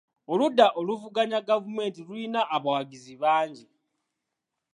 Oludda 0.31 0.65
oluvuganya 0.79 1.39
gavumenti 1.49 1.99
lulina 2.07 2.41
abawagizi 2.55 3.13
bangi. 3.23 3.65